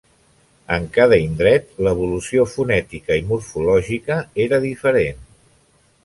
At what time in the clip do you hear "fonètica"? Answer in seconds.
2.53-3.17